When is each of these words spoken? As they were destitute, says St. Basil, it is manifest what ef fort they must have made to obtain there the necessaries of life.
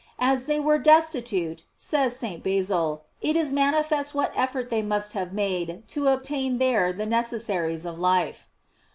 As 0.17 0.47
they 0.47 0.59
were 0.59 0.79
destitute, 0.79 1.65
says 1.77 2.15
St. 2.17 2.41
Basil, 2.41 3.03
it 3.21 3.35
is 3.35 3.53
manifest 3.53 4.15
what 4.15 4.35
ef 4.35 4.53
fort 4.53 4.71
they 4.71 4.81
must 4.81 5.13
have 5.13 5.31
made 5.31 5.83
to 5.89 6.07
obtain 6.07 6.57
there 6.57 6.91
the 6.91 7.05
necessaries 7.05 7.85
of 7.85 7.99
life. 7.99 8.47